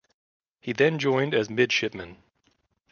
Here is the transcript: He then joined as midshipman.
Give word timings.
He 0.61 0.73
then 0.73 0.97
joined 0.97 1.35
as 1.35 1.47
midshipman. 1.47 2.23